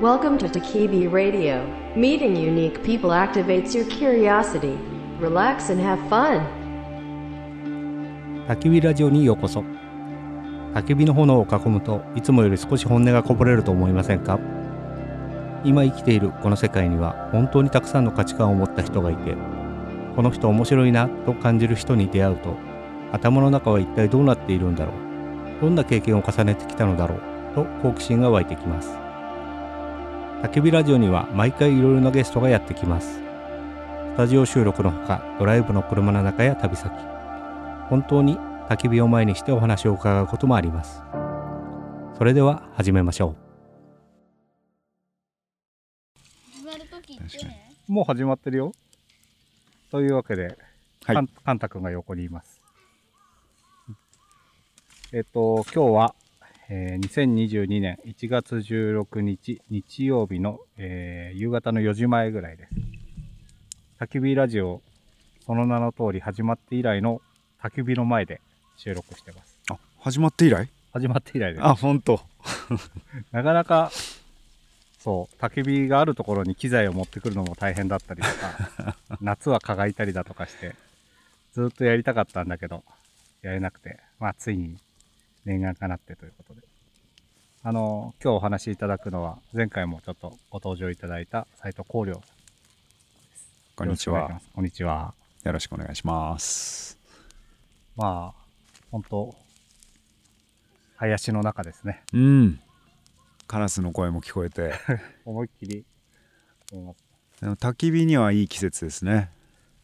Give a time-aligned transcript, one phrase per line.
[0.00, 1.66] Welcome to Takibi Radio.
[1.96, 4.76] Meeting unique people activates your curiosity.
[5.18, 6.42] Relax and have fun.
[8.46, 9.64] 焚き火ラジオにようこそ
[10.74, 14.38] 焚き火の炎を囲むといつもより少し本音がこぼれると思いませんか？
[15.64, 19.34] 今生きているこの世界には本当にたくさんの価値観を持った人がいて
[20.14, 22.54] この人面白いなと感じる人に出会うと
[23.12, 24.92] 頭の中は一体どうなっているんだろ
[25.58, 25.62] う？
[25.62, 27.20] どんな経験を重ねてきたのだろう？
[27.54, 28.90] と好奇心が湧いてきます
[30.46, 33.14] 焚き火ラジオには毎回いろいろなゲストがやってきます。
[33.14, 36.92] スタジオ収録のほかドライブの車の中や旅先。
[37.90, 38.36] 本当に
[38.68, 41.02] 焚き火を前にしてお話を伺うこともあります。
[42.16, 43.34] それでは始めましょ
[46.54, 47.38] 始まるとき言って
[47.88, 48.72] もう始まってるよ。
[49.90, 50.56] というわけで、
[51.06, 51.16] はい。
[51.16, 52.62] かんかんたくんが横にいます。
[55.12, 56.14] えっと今日は、
[56.68, 62.70] えー2022年1月16日日曜日の、えー夕方の4時前ぐらいです
[64.00, 64.82] 焚き火ラジオ
[65.44, 67.20] その名の通り始まって以来の
[67.62, 68.40] 焚き火の前で
[68.76, 70.68] 収録してますあ、始まって以来？
[70.92, 72.20] 始まって以来ですあ、本当。
[73.32, 73.90] なかなか、
[74.98, 80.74] そう、焚き火があるところに機材を持ってくるのも大変だったりとか、 夏は蚊がいたりだとかして、
[81.52, 82.82] ずっとやりたかったんだけど、
[83.42, 84.78] やれなくて、まあ、ついに
[85.44, 86.65] 念願かなってということで。
[87.68, 92.22] あの、今日お話しいただくのは、前回もちょっとご登場いただいた斉藤光良さん。
[93.74, 94.40] こんにちは。
[94.54, 95.14] こんにちは。
[95.42, 96.96] よろしくお願いします。
[97.96, 98.40] まあ、
[98.92, 99.34] 本当
[100.94, 102.04] 林の中ですね。
[102.12, 102.60] うん。
[103.48, 104.72] カラスの声も聞こえて。
[105.26, 105.84] 思いっきり
[107.40, 109.28] 焚き火にはいい季節ですね。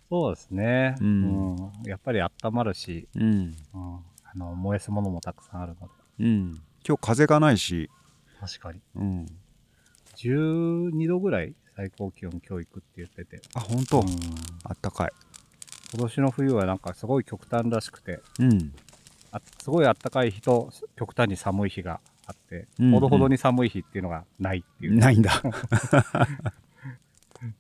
[0.09, 0.95] そうですね。
[1.01, 1.73] ううんん。
[1.85, 3.57] やっぱり温まるし、うん。
[3.75, 3.97] うん。
[4.23, 5.93] あの、燃やすものもたくさんあるので。
[6.21, 6.63] うん。
[6.87, 7.91] 今日風がないし。
[8.41, 8.81] 確かに。
[8.97, 9.27] うん。
[10.17, 13.41] 12度ぐらい最高気温今日行くって言ってて。
[13.55, 14.01] あ、本当？
[14.01, 14.07] うん
[14.65, 15.13] あったかい。
[15.95, 18.73] 今年の冬はなんかすごい極端らしくて、うん。
[19.31, 25.43] あすごい暖かい日と極端に寒い日があって、うんうんほどほどに寒い日っていうのがないっていう、ないんだ。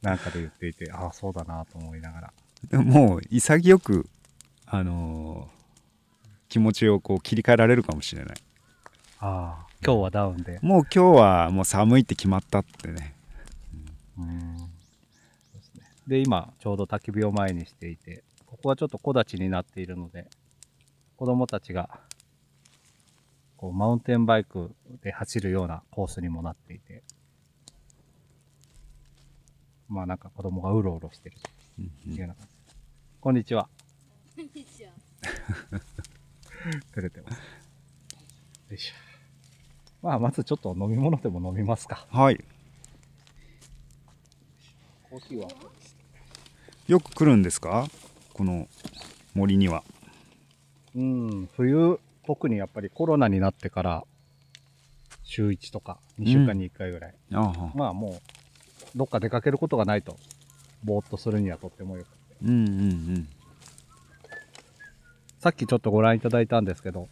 [0.02, 2.32] なんかで言っていて、ああ、そうだなと思いながら。
[2.68, 4.08] でももう潔く、
[4.66, 5.62] あのー
[6.48, 8.36] 気持ちをこう切り替えられるかもしれない。
[9.24, 10.58] ああ、今日はダウンで。
[10.62, 13.14] もう今日はもう寒いって決まったってね。
[14.18, 20.28] うんですねで、今、ちょうど焚き火を前にしていて、ここはちょっと木立ちになっているので、
[21.16, 22.00] 子供たちが、
[23.56, 24.74] こう、マウンテンバイク
[25.04, 27.04] で走るようなコースにもなっていて、
[29.88, 31.36] まあなんか子供がうろうろしてる
[31.78, 32.76] うんっていうような感じです。
[33.20, 33.68] こんにちは。
[34.34, 34.90] こんにちは。
[36.92, 37.38] 照れてます。
[38.68, 39.11] よいしょ。
[40.02, 42.06] まあ、まずちょっと飲み物でも飲みますか。
[42.10, 42.44] はい。
[45.08, 45.48] コーヒーは？
[46.88, 47.86] よく来るんですか？
[48.34, 48.66] この
[49.34, 49.84] 森には。
[50.96, 54.04] うん、冬、特にやっぱりコロナになってから、
[55.22, 57.14] 週1とか2週間に1回ぐらい。
[57.32, 57.72] ああ。
[57.74, 60.16] まあもう、どっか出かけることがないと、
[60.82, 62.14] ぼーっとするにはとってもよくて。
[62.44, 63.28] うんうんうん。
[65.38, 67.08] さっきちょっとご覧いただいたんですけど、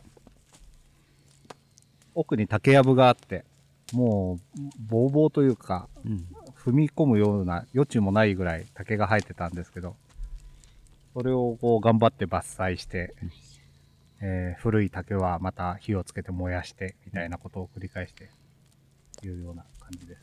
[2.15, 3.45] 奥に竹やぶがあって、
[3.93, 6.27] もう、ぼうぼうというか、うん
[6.65, 9.97] 踏み込むような余地もないぐらい竹が生えてたんですけど、
[11.15, 13.15] それをこう頑張って伐採して、
[14.21, 18.31] えー古い竹はまた火をつけて燃やして、みたいなことを繰り返して
[19.23, 20.17] いるような感じで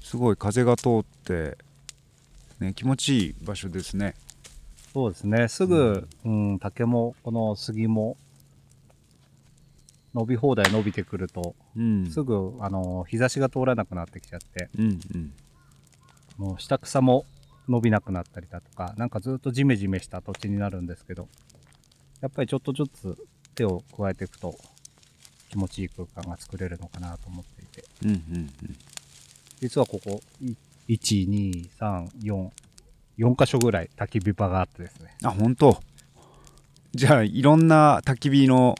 [0.00, 0.10] す。
[0.10, 1.58] すごい風が通って、
[2.60, 4.14] ね、気持ちいい場所ですね。
[4.94, 5.48] そうですね。
[5.48, 8.16] すぐ、うん、竹も、この杉も、
[10.14, 12.06] 伸び放題伸びてくると、うん。
[12.10, 15.32] すぐ、あの、日差しが通らなくなってきちゃって、うんうん。
[16.36, 17.24] もう下草も
[17.68, 21.28] 伸びなくなったりだとか、なんかずっとジメジメした土地になるんですけど、
[22.20, 23.16] やっぱりちょっとずつ
[23.54, 24.54] 手を加えていくと
[25.48, 28.50] 気持ちいい空間が作れるのかなと思っていて、うんうん
[29.60, 30.54] 実はここ、い
[30.88, 32.50] 1、2、3、4、
[33.18, 35.16] 4箇所ぐらい焚き火場があってですね。
[35.20, 35.28] うん。
[35.28, 35.80] あ、本当。
[36.92, 38.76] じゃあ、いろんな焚き火の、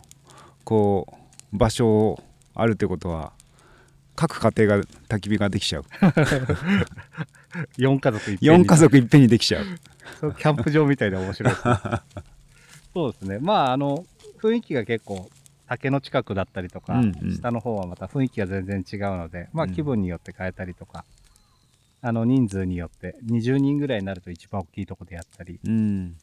[0.68, 2.22] こう、場所
[2.54, 3.32] あるってことは、
[4.14, 5.84] 各家庭が焚き火ができちゃう。
[7.78, 9.64] 4家族いっぺんに4家族いっぺんにできちゃう。
[10.20, 11.74] そうキャンプ場みたいで面白いですね
[12.92, 13.38] そうですね。
[13.38, 14.04] まあ、あの、
[14.42, 15.30] 雰囲気が結構、
[15.68, 21.06] 竹の近くだったりとか、うんうん下の方はまた雰囲気が全然違うので、まあうん気分によって変えたりとか、
[22.02, 26.16] あの人数によって20人ぐらいになると一番大きいとこでやったり、うん。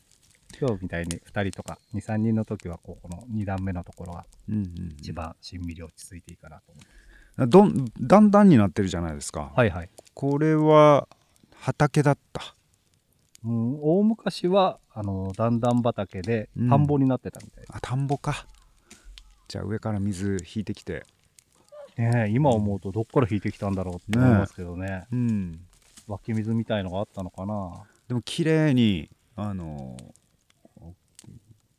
[0.60, 4.96] 今日みたいに2人とか2、3人の時はこうこの2段目のところがうんうん。
[5.00, 7.48] 一番しんみり落ち着いていいかなと思う。
[7.48, 9.90] どんだんだんになってるじゃないですか、はいはい。
[10.14, 11.08] これは
[11.54, 12.56] 畑だった
[13.44, 18.48] うん、大昔は、あの、段々畑でうん田んぼになってたみたいあ田んぼか
[19.48, 21.06] じゃあ上から水引いてきて
[21.98, 25.06] ねえ今思うとどっから引いてきたんだろうって思いますけどね。
[25.12, 25.60] うん
[26.08, 27.84] 湧き水みたいのがあったのかな。
[28.08, 29.98] でも綺麗にあの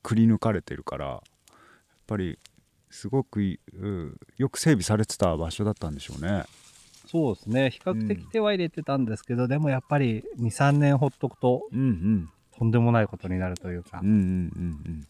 [0.06, 1.20] くり抜かれてるからやっ
[2.06, 2.38] ぱり
[2.90, 3.58] すごくよ
[4.48, 6.44] く整備されてた場所だったんでしょうね。
[7.08, 7.70] そうですね。
[7.70, 12.30] 比較的手は入れてたんですけど、でもやっぱり2、3年ほっとくとうんうん。
[12.56, 14.00] とんでもないことになるというか。
[14.00, 14.28] うんうん、うんう
[14.92, 15.06] ん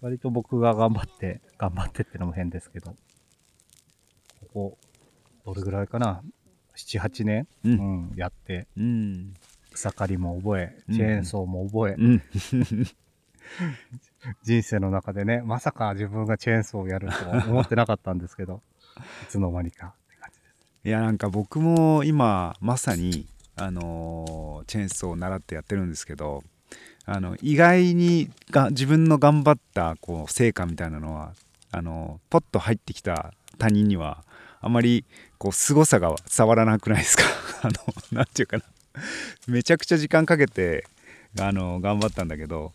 [0.00, 2.98] 割と僕が頑張って、頑張ってってのも変ですけど、こ
[4.52, 4.78] こ、
[5.44, 6.22] どれぐらいかな
[6.76, 7.76] ?7、8年、ううん
[8.10, 9.34] ん、やって、うん。
[9.72, 10.94] 草刈りも覚え、うん。
[10.94, 12.22] チェーンソーも覚え、うん
[14.42, 18.60] 人生の中でね、まさか自分がチェーンソーをやるとは思ってなかったんですけど、
[19.24, 20.88] いつの間にかって感じです。
[20.88, 23.26] いやなんか僕も今まさに
[23.56, 26.42] あのーチェーンソーを習ってやってるんですけど
[27.04, 31.32] あの意外にが自分の頑張ったこう成果みたいなのは
[31.70, 34.24] あのポッと入ってきた他人には
[34.60, 35.04] あまり
[35.38, 37.24] こう凄さが伝わらなくないですか？
[37.62, 37.72] あの
[38.12, 38.64] なんていうかな
[39.46, 40.84] めちゃくちゃ時間かけて
[41.40, 42.72] あの頑張ったんだけど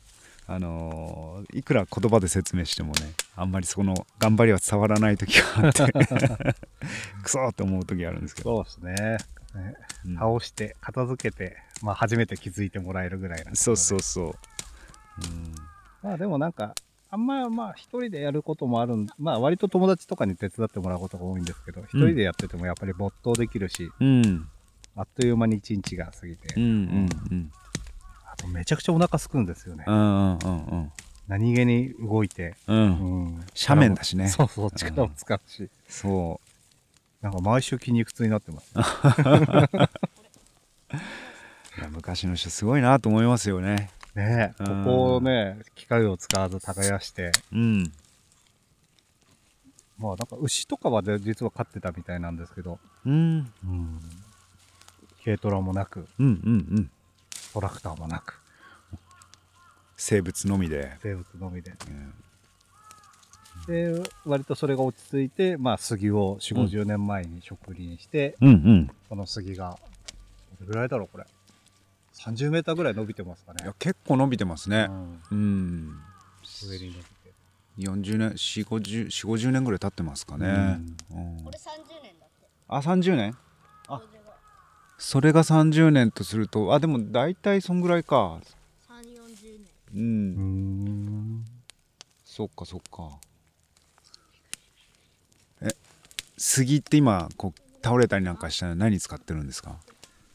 [0.53, 5.94] あのいくら言葉で説明してもねあんまりその頑張りは伝わらない時があって
[7.24, 9.18] クソーって思う時あるんですけど、そうですね。
[9.56, 9.75] ね。
[10.06, 10.15] うん。
[10.15, 13.56] 倒して、片付けて、まあ初めて気づいてもらえるぐらいな。
[13.56, 14.36] そうそうそう、
[16.01, 16.75] まあでもなんか、
[17.09, 24.48] あんままあ一人でやることもあるん、まあ割と友達とかに手伝ってもらうことが多いんですけど、一人でやっててもやっぱり没頭できるし、うん、うん。
[24.95, 27.51] あっという間に一日が過ぎて、うんうんうん
[28.31, 29.83] あとめちゃくちゃお腹すくんですよね。
[29.86, 30.00] うんう
[30.38, 30.45] んう
[30.75, 30.92] ん
[31.28, 32.78] 何気に動いて、うん。
[32.78, 32.80] う
[33.30, 33.45] ん。
[33.56, 34.28] 斜面だしね。
[34.28, 36.42] そうそう、力も使うし、そ
[37.22, 38.74] なんか毎週筋肉痛になってます。
[38.75, 38.80] う
[41.80, 43.92] いや昔の人すごいなと思いますよね。
[44.13, 47.94] ねえ、こうんこをね、機械を使わず耕して、うん。
[49.98, 53.54] まあなんか牛とかはで実は飼ってたみたいなんですけど、うん。
[53.66, 54.01] うん。
[55.24, 56.92] 軽トラもなく、うんうんうん
[57.53, 58.42] トラクターもなく、
[59.98, 61.71] 生物のみで、生物のみで。
[61.71, 62.13] うん。
[63.68, 68.92] で、割とそれが落ち着いて、まあ杉を4、50年前に植林して、うんうん。
[69.09, 69.77] この杉が、
[70.59, 71.25] どれぐらいだろうこれ。
[72.13, 73.63] 30メーターぐらい伸びてますかね。
[73.63, 73.74] いや。
[73.80, 74.88] 結構伸びてますね。
[74.89, 75.21] うん。
[75.31, 76.00] うん。
[76.44, 77.12] 上に伸びて。
[77.80, 80.80] 40年4 5 0 4 50年ぐらい経ってますかね、
[81.12, 81.44] うん。
[81.44, 82.48] これ30年だって。
[82.68, 83.38] あ30年？
[83.88, 84.01] あ
[85.03, 88.39] それが30年とするとあでも大体そんぐらいか。
[88.88, 89.59] 3 4 0
[89.94, 90.42] 年うん、うー
[91.42, 91.45] ん。
[92.24, 93.09] そっかそっか。
[95.62, 95.69] え
[96.38, 99.75] 杉って今こう倒れたりなんかしたら何使ってるんですか？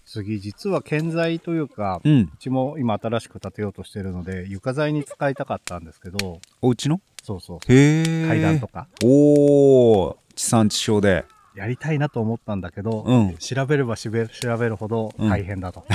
[0.05, 2.21] 杉、実は建材というか、うん。
[2.23, 7.01] うちも今新しく建てようとしてるので、床材に使いたかったんですけど、お家の？
[7.23, 7.59] そうそう。
[7.73, 11.25] へえ階段とか、おお地産地消で
[11.57, 13.37] やりたいなと思ったんだけど、うん。
[13.39, 14.29] 調べれば調べ
[14.69, 15.87] るほど大変だと。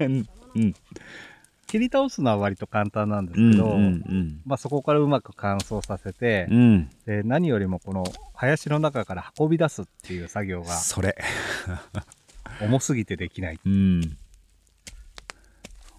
[0.00, 0.26] うん。
[1.66, 4.40] 切り倒すのは割と簡単なんですうんけど、うん。
[4.44, 6.90] まあそこからうまく乾燥させて、うん。
[7.06, 11.16] で何よりもこの林の中から運び出すっていう作業がそれ。
[12.60, 13.58] 重すぎてできない。
[13.64, 14.16] うん。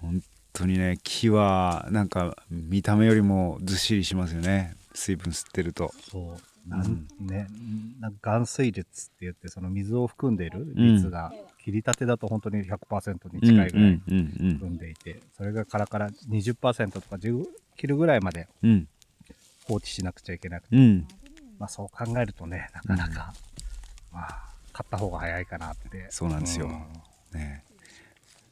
[0.02, 0.22] 本
[0.54, 4.76] 当にね木はなんか見た目よりもずっしりしますよね。
[4.94, 5.92] 水分吸ってると。
[6.10, 6.47] そう。
[6.68, 7.48] なんね、
[8.00, 11.32] なんか含水率って言って、その水を含んでいる率が、
[11.64, 17.46] 切りたてだと本当に100%に近いぐらい含んでいて、それがカラカラ20%とか10
[17.76, 18.48] 切るぐらいまで
[19.66, 21.08] 放置しなくちゃいけなくて、うん。
[21.60, 23.34] まあそう考えるとね、なかなか、
[24.12, 26.08] まあ、買った方が早いかなって。
[26.10, 26.68] そうなんですよ。
[27.34, 27.40] うん。
[27.40, 27.64] ね。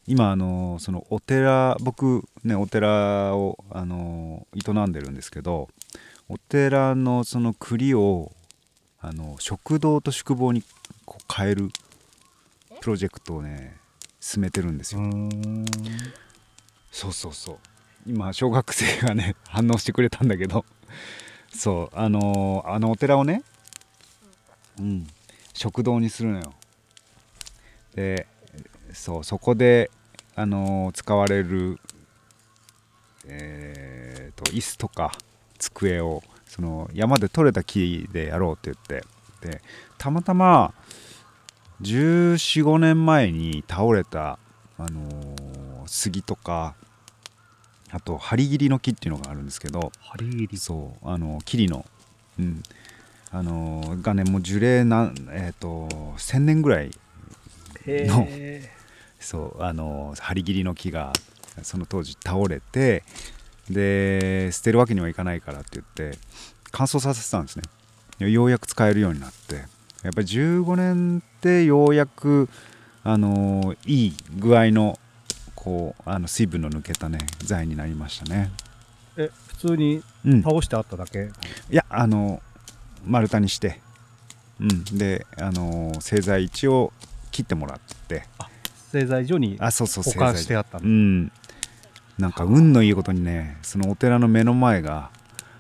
[0.08, 5.68] 今あのそのお寺僕ねお寺をあの営んでるんですけど
[6.28, 8.32] お寺のその栗を
[9.00, 10.64] あの食堂と宿坊に
[11.06, 11.70] こう変える
[12.82, 13.78] プロジェクトをね
[14.20, 15.02] 進めてるんですよ、
[16.92, 17.58] そうそうそう。
[18.08, 20.66] 今小学生がね反応してくれたんだけど。
[21.54, 23.42] そうあのあのお寺をね
[24.78, 25.08] うん
[25.54, 26.54] 食堂にするのよ。
[27.96, 28.28] で
[28.92, 29.90] そうそこで
[30.36, 31.80] あの使われる
[33.26, 35.18] えーと椅子とか
[35.58, 39.08] 机をその山で採れた木でやろうって言って。
[39.42, 39.62] で
[39.98, 40.74] たまたま
[41.82, 44.40] 1415年前に倒れた、
[44.78, 46.76] あのー杉とか
[47.92, 49.92] あと針切りの木っていうのがあるんですけど。
[50.02, 50.58] 針切り。
[50.58, 51.86] そうあの桐の、
[52.40, 52.64] うん、
[53.32, 56.92] あのがねもう樹齢なんえっ、と1000年ぐらい
[57.86, 58.28] の
[59.20, 61.14] そうあの張り切りの木が
[61.62, 63.04] その当時倒れて
[63.70, 66.18] で捨てるわけにはいかないからって言って
[66.72, 67.64] 乾燥させてたんですね。
[68.30, 69.56] ようやく使えるようになって。
[70.04, 72.48] やっぱり15年でようやく
[73.04, 75.00] あのいい具合の
[75.56, 78.52] こうあの水分の抜けたね材になりましたね。
[79.18, 80.44] え普通にうん。
[80.44, 81.32] 倒してあっただけ、
[81.72, 82.42] いやあの
[83.06, 83.82] 丸太にして、
[84.60, 86.94] うん、であの製材一応
[87.32, 88.24] 切ってもらって。
[88.92, 90.86] 製材所にあそうそう保管してあったの。
[90.86, 91.32] うん
[92.18, 95.12] なんか運のいいことにねそのお寺の目の前が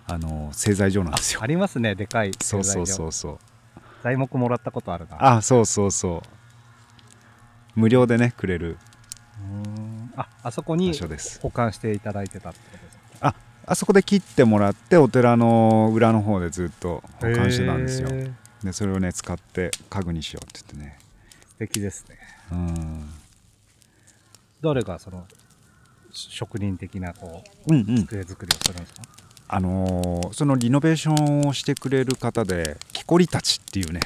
[0.08, 1.42] あの製材所なんですよ。
[1.44, 2.96] ありますねでかいそうそう製材所。
[2.96, 3.40] そうそう。
[4.04, 5.38] 材木もらったことあるな。
[5.38, 7.80] あそうそうそう。
[7.80, 8.78] 無料でねくれる
[10.16, 10.94] ああそこに
[11.42, 13.36] 保管していただいてたってことですか？
[13.66, 18.10] あそこで切ってもらってお寺の裏の方でずっと保管してたんですよ。
[18.64, 20.98] でそれをね使って家具にしようって言ってね。
[21.50, 22.18] 素敵ですね。
[22.52, 23.10] うん。
[24.62, 25.45] 誰がそのし
[26.16, 28.06] 職人的なこうんううん。
[28.08, 29.02] 机作りをするんですか、
[29.48, 31.14] あのーそのリノベーショ
[31.46, 34.02] ンをしてくれる方で木こりたちっていうね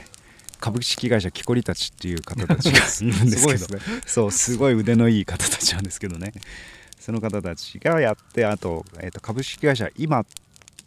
[0.59, 3.81] 株式会社木こりたちっていう方たちが いるんですけどね。
[4.05, 6.33] そうすごい腕のいい方たちなんですけどね。
[6.99, 10.25] その方たちがやってあと,、えーと株式会社今っ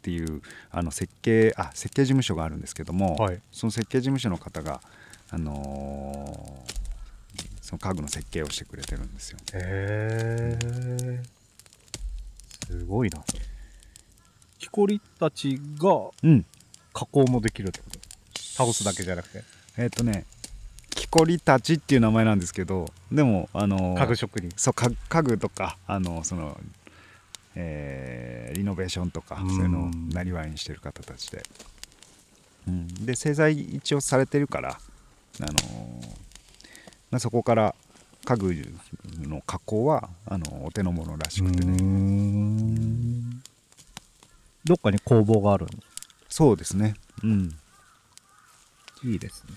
[0.02, 3.40] ていうあの設計あ設計事務所があるんですけども、はい。
[3.50, 4.80] その設計事務所の方が、
[5.30, 6.81] あのー
[7.72, 9.38] その家具の設計をしてくれてるんですよ。
[9.54, 11.22] へえ
[12.66, 13.24] すごいな。
[14.58, 16.44] 木こりたちがうん。
[16.92, 17.98] 加工もできるってこと？
[18.34, 19.42] 倒すだけじゃなくて？
[19.78, 20.26] えっ、とね
[20.90, 24.50] 木こりたちっていう名前なんですけどでもあのー家具職人。
[24.54, 26.60] そう家家具とかあのその、
[27.54, 29.48] えーリノベーションとかうん。
[29.48, 31.42] そういうのをなりわいにしてる方たちで、
[32.68, 34.78] うん、で製材一応されてるから、
[35.40, 35.56] あのーま
[36.12, 36.31] あ、
[37.18, 37.74] そこから
[38.24, 38.54] 家具
[39.20, 41.76] の加工はあのお手の物らしくてね。
[41.76, 43.42] ん。
[44.64, 45.66] どっかに工房がある
[46.28, 46.94] そうですね。
[47.24, 47.50] うん。
[49.00, 49.54] すいいですね。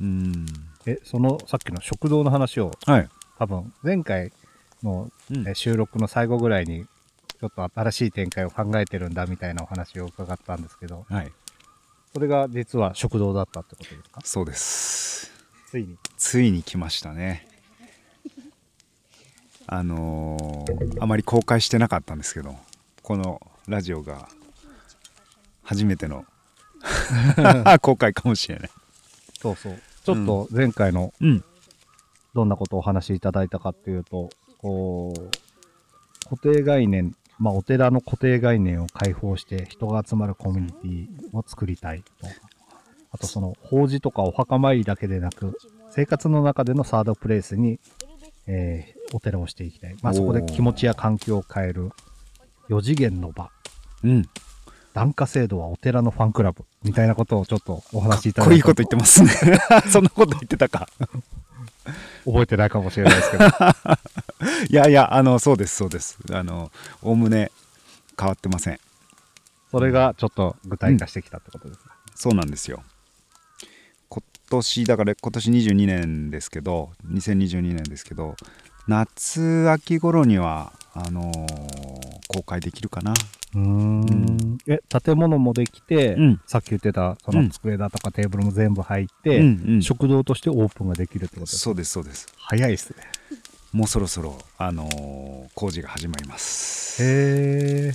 [0.00, 0.46] うん。
[0.86, 4.30] えそのさっきの食堂の話をはい、多分前回
[4.82, 5.48] のうん。
[5.48, 11.06] え収録の最後ぐらいにちょっと新しい展開を考えてるんだみたいなお話を伺ったんですけど。
[11.08, 11.32] はい、
[12.12, 14.20] それが実は食堂だったってことですか？
[14.22, 15.31] そうです
[15.72, 15.96] ついに。
[16.18, 17.48] ついに来ましたね。
[19.66, 22.54] あのーあまり公開してなかったんですけど
[23.02, 24.28] このラジオが
[25.62, 26.26] 初めての
[27.80, 28.70] 公開かもしれない。
[29.40, 29.80] そうそう。
[30.04, 31.42] ちょっと前回のうん。
[32.34, 35.30] どんなことをお話しいただいたかっていうとこう
[36.28, 42.26] 固定概念まあお寺の固定概念を解放して人が集まるコミュニティを作りたいと
[43.12, 45.58] あとその法事とかお墓参りだけでなく
[45.90, 47.78] 生活の中でのサードプレイスに、
[48.46, 51.90] えーお寺をしていきたい、まあ、そこで気持ちや環境を変える
[52.68, 53.50] 4次元の場。
[54.04, 54.28] うん。
[54.94, 59.58] 檀家制度はお寺のファンクラブみたいなことをちょっとお話しいたかっこいいだいたこと言ってますね。
[59.90, 60.88] そんなこと言ってたか。
[62.24, 63.44] 覚えてないかもしれないですけど。
[64.68, 66.18] いやいやあのそうですそうです。
[66.30, 67.50] あのおおむね
[68.18, 68.80] 変わってません。
[69.70, 72.82] それがちょっと具体化してきたってことですか、そうなんですよ。
[72.82, 72.91] 今
[74.52, 78.36] 年だから今年22年ですけど2022年ですけど
[78.88, 83.12] 夏秋頃にはあのー公開できるかな。
[83.12, 84.58] うーん。
[84.66, 86.40] え建物もできて、うん。
[86.46, 87.44] さっき言ってたそうん。
[87.44, 89.82] の机だとかテーブルも全部入って、うんうん。
[89.82, 91.58] 食堂としてオープンができるってことですか？
[91.58, 92.26] そうですそうです。
[92.38, 92.96] 早いですね。
[93.72, 97.02] もうそろそろあのー工事が始まります。
[97.02, 97.92] へえ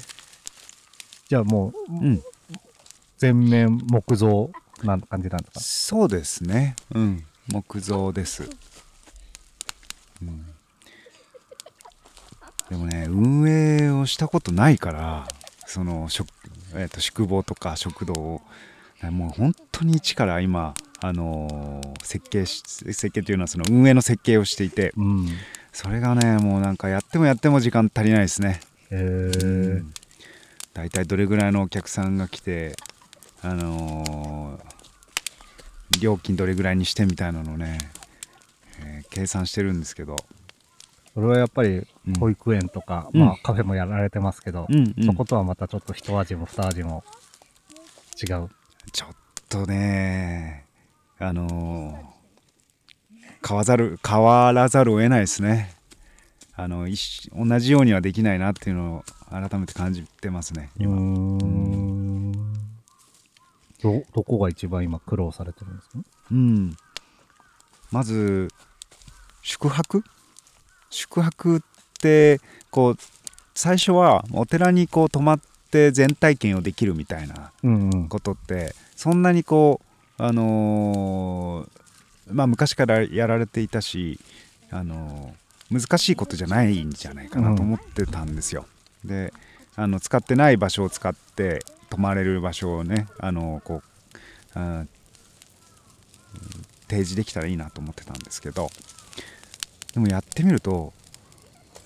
[1.29, 2.21] じゃあもううん。
[3.17, 4.51] 全面木造
[4.83, 5.59] な感じなんですか？
[5.59, 6.75] そうですね。
[6.93, 7.25] うん。
[7.49, 8.43] 木造です、
[10.21, 10.45] うん、
[12.69, 15.25] でもね運営をしたことないから
[15.65, 16.27] その食、
[16.75, 18.41] えー、と宿坊とか食堂を。
[19.11, 24.91] もう本当に一から今あのー設計し設計というのはその運営の設計をしていて。
[24.97, 25.27] うん。
[25.71, 28.59] それがねもうなんかやってもやっても時間足りないですね。
[28.91, 29.93] へえうん。
[30.73, 32.75] 大体どれぐらいのお客さんが来て
[33.43, 34.67] あのー
[36.01, 37.79] 料金どれぐらいにしてみたいなのをね、
[38.81, 40.15] えー計算してるんですけど、
[41.15, 42.13] それはやっぱりうん。
[42.19, 43.21] 保育園とか、うん。
[43.21, 45.05] まあカフェもやられてますけど、うんうん。
[45.05, 47.03] そことはまたちょっと一味も二味も
[48.21, 48.49] 違う。
[48.91, 49.15] ちょっ
[49.49, 50.65] とね
[51.19, 52.17] あのー
[53.47, 55.73] 変わざる変わらざるを得ないですね。
[56.55, 61.96] あの同じようにはできないなっていうのを改めて感じてますねうー今、ん
[63.81, 65.97] ど、どこが一番今苦労されてるんですか？
[66.31, 66.77] うん、
[67.91, 68.49] まず
[69.41, 70.03] 宿泊？
[70.89, 71.61] 宿泊っ
[71.99, 72.39] て
[72.71, 72.97] こう
[73.53, 75.39] 最初はお寺にこう泊まっ
[75.71, 78.09] て全体験をできるみたいなうんうん。
[78.09, 79.81] ことってそんなにこ
[80.19, 84.19] うあのーまあ昔からやられていたし、
[84.71, 88.65] あのー難しいことじゃないんじゃないかなと思ってたんですよ。
[89.03, 89.33] で
[89.75, 93.81] あの使ってない場所を使って泊まれる場所をねあのこ
[94.55, 94.59] う
[96.89, 98.69] 提示できたらいいなと思ってたんですけど
[99.93, 100.93] でもやってみると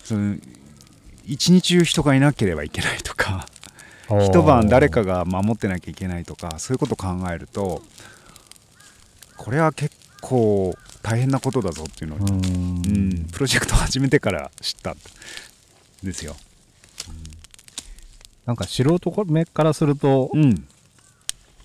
[0.03, 0.35] その
[1.25, 3.45] 一日中人がいなければいけないとか
[4.21, 7.81] 一晩誰かが守ってなきゃいけないとかそういうことを考えると
[9.37, 12.25] これは結構大変なことだぞっていうのを、うん
[13.21, 13.27] ん。
[13.31, 14.97] プロジェクトを始めてから知ったん
[16.03, 16.35] ですよ。
[18.51, 20.67] なんか素人目からすると、うん、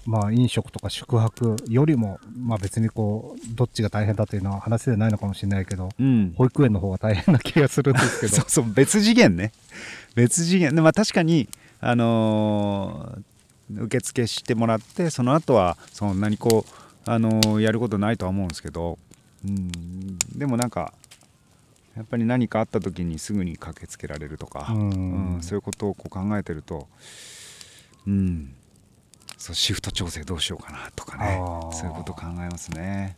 [0.05, 8.37] まあ飲食とか宿泊よりも、まあ別にこう、どっちが大変だというのは話でないのかもしれないけど、うん、保育園の方が大変な気がするんですけど。
[8.38, 8.45] そう。
[8.47, 9.50] そう別次元ね。
[10.14, 10.76] 別次元。
[10.76, 11.49] でまあ確かに
[11.81, 13.23] あのー
[13.69, 18.97] 受付してもらってその後はそんなにこう、あのーやることないとは思うんですけど、
[19.45, 20.93] うん、でもなんか
[21.97, 24.91] やっぱり何かあった時にすぐに駆けつけられるとか、うん。
[25.37, 26.88] うんそういうことをこう考えてると、
[28.07, 28.55] うん、
[29.38, 31.38] そうシフト調整どうしようかなとかね
[31.73, 33.17] そういうことを考えますね。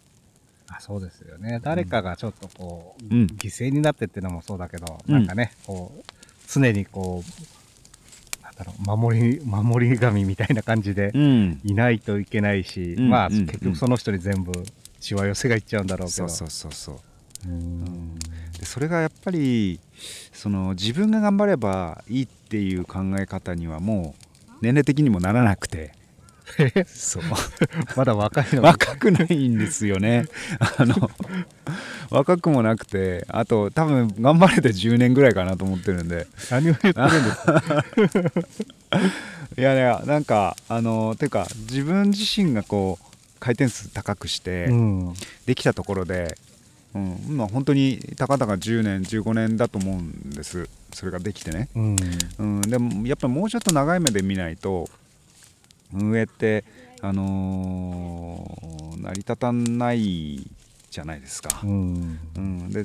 [0.71, 1.61] あそうですよね。
[1.63, 3.25] 誰かがちょっとこう、うん。
[3.25, 5.15] 犠牲になってっていうのもそうだけど、うん。
[5.15, 6.03] なんかね、こう、
[6.47, 11.61] 常にこう、なんだろう、守り、守り神みたいな感じでうん。
[11.65, 14.53] いないといけないし、うんまあ、うん結局その人に全部、
[15.01, 16.29] しわ寄せがいっちゃうんだろうけど。
[16.29, 17.01] そうそうそうそう
[17.47, 18.19] うん。
[18.59, 19.79] でそれがやっぱり
[20.33, 25.93] その自分が頑張ればいいっていう考え方にはもう年齢的にもならなくて。
[26.89, 27.23] そう。
[27.95, 28.67] まだ若いのに。
[28.67, 30.25] 若くないんですよね。
[30.79, 31.11] あの
[32.11, 36.27] 若くもなくてあと多分頑張れて10年ぐらいかなと思ってるんで。
[36.51, 37.85] 何を言ってるんですか？
[39.59, 43.05] いやいやなんかあのていうか自分自身がこう
[43.41, 45.15] 回転数高くしてうん。
[45.47, 46.37] できたところで、
[46.95, 50.69] うん、今本当にたかだか10年15年だと思うんです。
[50.93, 51.69] それができてね。
[51.75, 51.97] うん。
[52.39, 54.89] うん、でもやっぱりもうちょっと長い目で見ないと
[55.93, 56.65] 運営って、
[57.01, 60.47] あのー成り立たない
[60.91, 61.61] じゃないですか。
[61.63, 62.19] う、ん。
[62.37, 62.71] うん。
[62.71, 62.85] で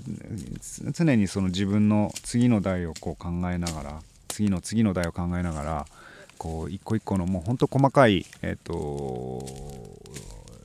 [0.61, 5.85] つ常にその自分の次の代をこう考えながら次の次の代を考えながら
[6.37, 9.45] こう一個一個のもう本当細かい、えー、と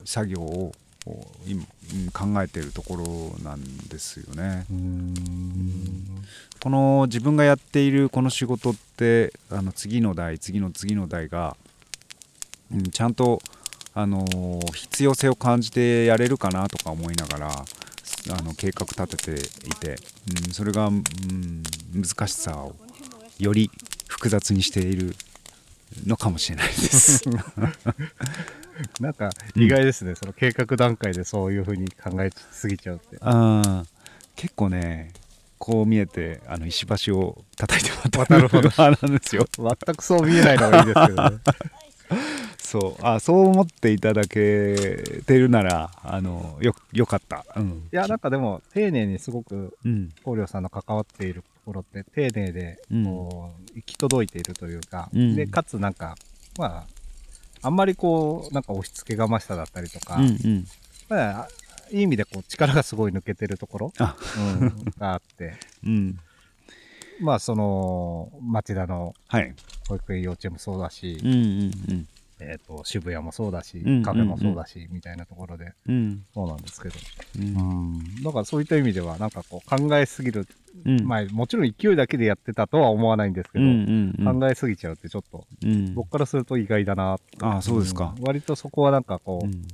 [0.05, 0.73] 作業を
[1.09, 4.65] こう今うん考えているところなんですよね。
[4.69, 5.15] うん。
[6.61, 11.57] この自分がやっているこの仕事ってあの次の代次の次の代が、
[12.71, 13.41] うん、ちゃんと、
[13.95, 19.95] あのー必要性を感じてやれるかなとか思いながらあの計画立てていて、
[20.45, 21.03] うん、それが、うん、
[21.95, 22.75] 難しさを
[23.39, 23.71] より
[24.07, 25.15] 複雑にしている
[26.05, 27.23] のかもしれないです。
[28.99, 33.17] なんか意外ですね、その計画段階でそういうふうに考えすぎちゃうって。
[33.21, 33.85] あー。
[34.35, 35.11] 結構ね
[35.57, 38.69] こう見えてあの石橋を叩いて渡るほど。
[38.69, 39.45] 派なんですよ。
[39.57, 41.37] 全くそう見えないのがいいですけどね。
[42.57, 43.05] そう。
[43.05, 50.09] あそう思っていただけてるならあのよよかった、うん、いや、なんかでも、丁寧にすごく、うん。
[50.19, 56.15] 光陵さんの関わっているところって、丁寧で、うんこう、行き届いているというか、うんで、かつなんか、
[56.57, 56.98] まあ、
[57.61, 60.65] あんまりこう、なんか押し付けがましさだったりとか、うんうん。
[61.09, 61.47] まあ、
[61.91, 64.15] いい意味でこう、力がすごい抜けてるところ、あ
[64.59, 66.19] うん、があって、 うん。
[67.19, 69.53] まあ、その、町田のはい。
[69.87, 71.35] 保育園幼稚園もそうだし、うんう
[71.93, 72.07] ん
[72.41, 76.25] えっ、と、渋谷もそうだし、うんカフェもそうだし、みたいなところで、うん。
[76.33, 76.95] そうなんですけど、
[77.39, 77.47] うん。
[77.47, 80.47] うん、だからそういった意味では、なんかこう、考えすぎる、
[80.85, 81.05] うん。
[81.05, 83.71] まあ、もちろん勢いだけでやってたとは思わないんですけど、うん
[84.17, 84.39] うんうん。
[84.39, 85.93] 考えすぎちゃうってちょっと、うん。
[85.93, 87.37] 僕からすると意外だなって。
[87.41, 88.05] あそうですか。
[88.05, 89.67] ん割とそこはなんかこう、うん。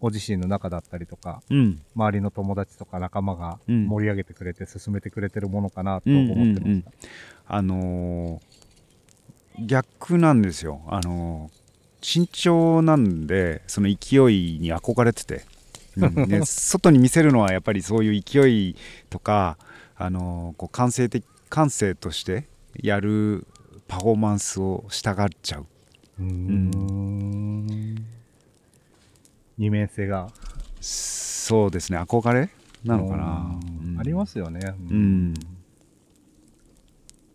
[0.00, 1.80] ご自身の中だったりとか、うん。
[1.94, 3.86] 周りの友達とか仲間がうん。
[3.86, 6.90] 盛り上げてくれて進めてくれてるものかなと思ってました。
[7.46, 8.62] あのー
[9.66, 10.80] 逆なんですよ。
[10.88, 11.61] あのー
[12.02, 15.44] 慎重なんでその勢いに憧れてて、
[15.96, 16.28] うん。
[16.28, 18.76] で 外に見せるのはやっぱりそういう勢い
[19.08, 19.56] とか、
[19.96, 23.46] あのーこう感性的感性としてやる
[23.86, 25.66] パフォーマンスをしたがっちゃう。
[26.18, 27.96] うーん。
[29.58, 30.28] 二面性が。
[30.80, 31.98] そうですね。
[31.98, 32.50] 憧れ
[32.84, 34.00] なのかな、うん。
[34.00, 34.60] ありますよね。
[34.90, 35.34] ううん。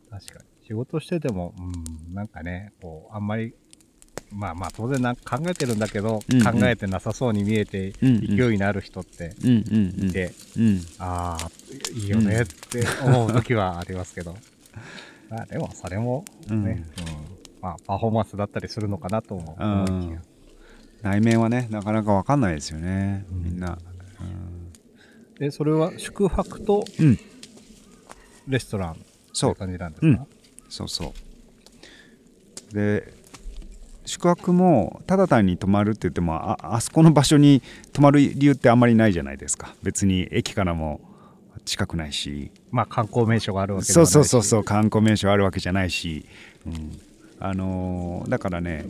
[0.09, 0.45] 確かに。
[0.65, 3.53] 仕事してても、うん、なんかね、こう、あんまり
[4.31, 6.59] まあまあ当然な考えてるんだけど、うんうん。
[6.59, 8.37] 考えてなさそうに見えて、うんうん。
[8.37, 10.09] 勢いのある人ってうんうんうん。
[10.09, 10.81] いて、うん。
[10.99, 11.49] ああ、
[11.93, 14.35] いいよねって思う時はありますけど。
[15.29, 16.85] まあでもそれもね、
[17.61, 20.11] まあパフォーマンスだったりするのかなと思いきん。
[20.11, 20.21] や。
[21.01, 23.77] 内面はねなかなか分かんないですよね、みんな、
[25.37, 26.83] で、それは宿泊と
[28.47, 30.27] レストランって感じなんですか、
[30.69, 31.13] そうそ
[32.71, 32.73] う。
[32.73, 33.13] で
[34.07, 37.61] 宿泊もただ単に泊まるって言ってもああそこの場所に
[37.93, 39.75] 泊まる理由ってあんまりないじゃないですか。
[39.83, 41.01] 別に駅からも
[41.65, 42.49] 近くないし。
[42.71, 44.13] まあ観光名所があるわけでそうはないし。
[44.13, 46.25] そうそうそう観光名所あるわけじゃないし、
[46.65, 46.99] うん。
[47.39, 48.85] あのーだからね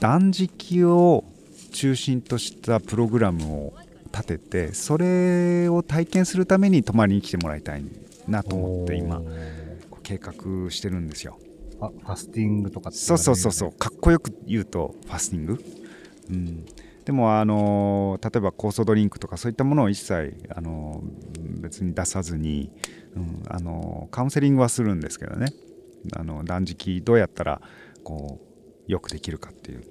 [0.00, 1.24] 断食を
[1.72, 3.74] 中心としたプログラムを
[4.12, 7.84] 立ててそれを体験するために泊まりに来てもらいたい
[8.26, 9.20] なと思って今
[10.02, 11.38] 計画してるんですよ。
[11.38, 11.45] あ
[11.78, 13.72] ファスティングとかそうそうそうそう。
[13.72, 15.64] かっこよく言うとファスティング、
[16.30, 16.64] うん、
[17.04, 22.70] でもあのー例えば酵素ドリンクとかそういったものを一切あのー別に出さずに、
[23.14, 25.52] うんあのーカウンセリングはするんですけどね。
[26.14, 27.60] あの断食どうやったら
[28.04, 28.38] こ
[28.88, 29.82] うよくできるかっていう。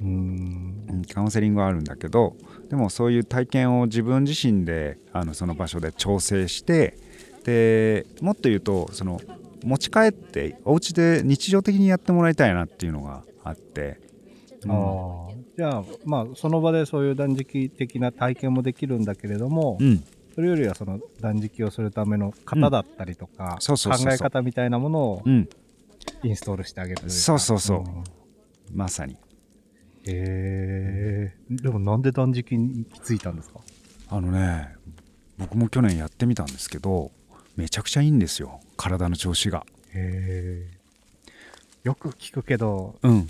[1.14, 2.38] カウンセリングはあるんだけど
[2.70, 6.98] でもそういう体験を自分自身であのその場所で調整して
[7.44, 9.20] でもっと言うとその
[9.66, 14.00] 持ち帰ってお家で日常的にやってもらいたいなっていうのがあって、
[14.64, 23.76] うんああじゃあまあその場でそういう断食的な体験もできるんだけれども、うん、それよりはその断食をするための型だったりとか、考
[24.12, 25.48] え方みたいなものをうん、
[26.24, 27.16] インストールしてあげるというか。
[27.16, 27.80] そうそうそう。
[27.82, 28.04] ん。
[28.74, 29.14] まさに。
[30.08, 33.60] へえでもなんで断食に行き着いたんですか？
[34.10, 34.76] あのね
[35.38, 37.12] 僕も去年やってみたんですけど
[37.56, 39.66] めちゃくちゃいいんですよ体の調子が。
[39.94, 40.76] へえ
[41.84, 43.30] よく聞くけどうん。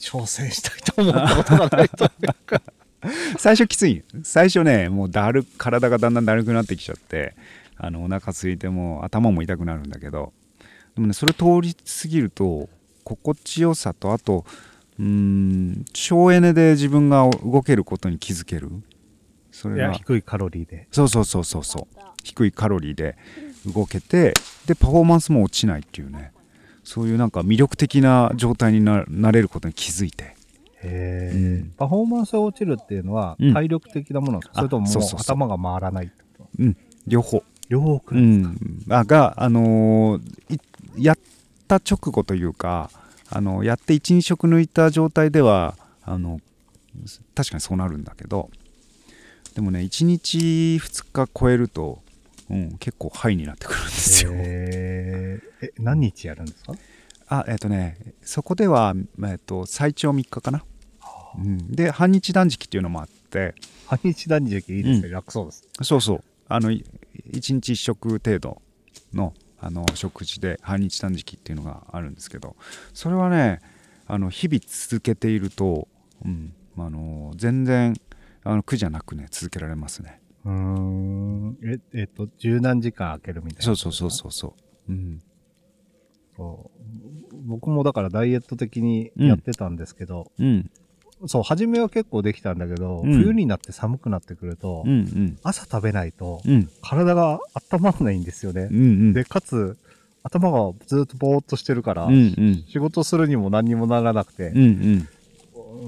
[0.00, 2.62] 挑戦したいと思ったことがないというか。
[3.38, 7.34] 最初きつい最初ねもうだる体がだんだんだるくなってきちゃって
[7.76, 10.32] あのお腹空いてもう頭も痛くなるんだけど。
[10.94, 12.68] でもねそれ通り過ぎると
[13.04, 14.46] 心地よさとあと
[14.98, 18.70] うーん省エネで自分が動けることに気づける
[19.56, 20.86] そいれがや低いカロリーで。
[20.92, 22.00] そうそうそうそうそう。
[22.22, 23.16] 低いカロリーで
[23.72, 24.34] 動けて
[24.66, 26.32] でパフォーマンスも落ちないっていうね。
[26.84, 30.24] そういうなんか魅力的な状態にななれることに気づいて。
[30.24, 30.34] へ
[30.82, 31.72] え、うん。
[31.76, 33.54] パフォーマンスが落ちるっていうのはうん。
[33.54, 36.48] 体力的なものなんそれとも頭が回らないってこと？
[36.58, 36.76] うん。
[37.06, 37.42] 両方。
[37.68, 40.60] 両方くうらいですか、ん、あが、あのー
[40.98, 41.18] いやっ
[41.66, 42.90] た直後というか
[43.28, 46.40] あのやって12食抜いた状態ではあの
[47.34, 48.48] 確かにそうなるんだけど
[49.56, 50.36] でもね1日
[50.76, 52.02] 2日超えると、
[52.50, 54.32] うん、結構ハイになってくるんですよ。
[54.34, 55.66] へー。
[55.66, 56.74] え何日やるんですか？
[57.28, 60.62] あえっ、とねそこでは、えっと最長3日かな。
[61.38, 63.54] うん、で半日断食っていうのもあって。
[63.86, 65.12] 半日断食いいですね、うん。
[65.12, 65.66] 楽そうです。
[65.80, 66.24] そうそう。
[66.48, 66.82] あの1
[67.32, 68.60] 日1食程度
[69.14, 72.56] のあの食事で半日断食っていうのがあるんですけど。
[72.92, 73.62] それはね
[74.06, 75.88] あの日々続けていると、
[76.22, 77.94] うん、あの全然
[78.46, 80.20] あの苦じゃなくね続けられますね。
[80.44, 81.58] うーん。
[81.64, 84.54] ええっと十何時間空けるみたいなそうそうそうそうそ
[84.88, 85.20] う、うん、
[86.36, 86.70] そ
[87.32, 87.36] う。
[87.46, 90.70] 僕もだからダイエット的にやってたんですけど、うん。
[91.26, 93.12] そう初めは結構できたんだけど、うん。
[93.12, 95.38] 冬になって寒くなってくると、うんうん。
[95.42, 96.68] 朝食べないとうん。
[96.82, 97.40] 体が
[97.72, 98.68] 温まらないんですよね。
[98.70, 99.76] う、んでかつ
[100.22, 102.64] 頭がずっとぼーっとしてるから、うんうん。
[102.68, 105.08] 仕事するにも何にもならなくてうん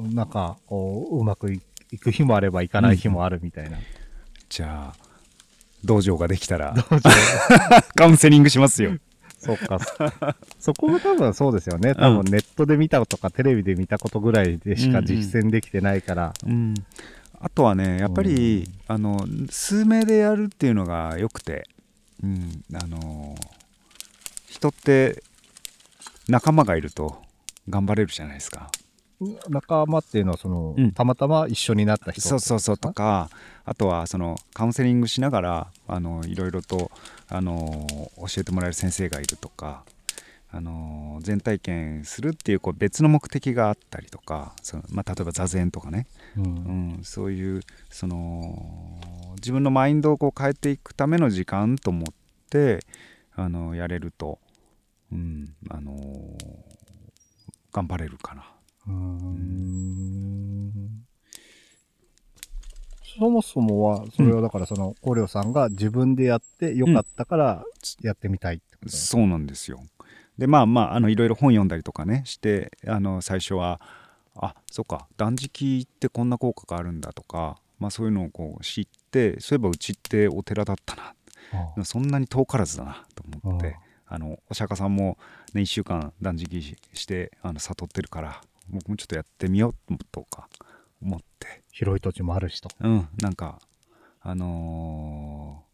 [0.01, 0.15] う、ん。
[0.15, 1.61] なんかこううまくい
[1.93, 3.79] いく日もあればいかない日もあるみたいな、
[4.49, 5.09] じゃあ
[5.85, 6.75] 道場ができたら。
[7.95, 8.97] カウンセリングしますよ。
[9.39, 9.79] そっか。
[10.59, 11.95] そこが多分そうですよね。
[11.95, 16.35] 多分ネットで見たとかテレビで見たことぐらいでしか実践できてないから。
[16.45, 16.75] うん、
[17.41, 21.69] あとはねやっぱり、あの数名でやるっていうのがよくて、
[22.23, 23.37] うん、あの
[24.49, 25.23] 人って
[26.29, 27.23] 仲間がいると
[27.69, 28.71] 頑張れるじゃないですか。
[29.49, 30.93] 仲間っていうのはその、うん。
[30.93, 33.31] たまたま一緒になった人そうそうそうとか
[33.65, 36.91] あとはそのカウンセリングしながらあのいろいろと
[37.29, 39.85] あの教えてもらえる先生がいるとか
[40.51, 46.07] あの全体験するっていうこう別の目的があったりとかその、まあ、例えば座禅とかね。
[46.37, 46.45] うん。
[46.45, 46.49] う
[47.01, 49.01] ん、そういうその
[49.37, 52.15] 自分のマインドをこう変えていくための時間と思っ
[52.51, 52.81] て
[53.35, 54.39] あのやれると、
[55.13, 55.95] うんあの
[57.73, 58.58] 頑張れるかな。
[58.89, 60.73] うーん。
[63.19, 67.65] そもそもは、それはだからその、コリョさんが自分でやってよかったから、
[68.03, 68.87] やってみたいってこと？
[68.87, 69.81] ですそうなんですよ。
[70.39, 73.81] でまあまああのいろいろ本読んだりとかねしてあの最初は
[74.37, 81.15] あそっか断食ってこんな効果があるんだとか、まあ、そういうのをこう知ってそういえばうちってお寺だったな
[81.77, 85.19] あそんなに遠からずだなと思ってああのお釈迦さんも、
[85.55, 90.49] ね、1週間断食ししてあの悟ってるから僕もちょっとやってみようとか
[91.03, 91.63] 思って。
[91.73, 92.69] 広い土地もあるしと。
[92.81, 93.61] うんなんか
[94.21, 95.69] あのー